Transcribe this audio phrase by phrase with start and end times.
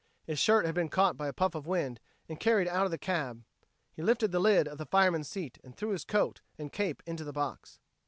[0.25, 2.97] His shirt had been caught by a puff of wind and carried out of the
[2.97, 3.43] cab.
[3.93, 7.23] He lifted the lid of the fireman's seat and threw his coat and cape into
[7.23, 7.77] the box.